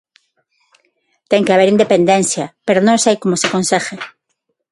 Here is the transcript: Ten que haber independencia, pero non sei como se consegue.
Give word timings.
Ten 1.29 1.41
que 1.45 1.53
haber 1.53 1.69
independencia, 1.75 2.45
pero 2.67 2.85
non 2.87 2.97
sei 3.03 3.15
como 3.21 3.35
se 3.41 3.51
consegue. 3.55 3.95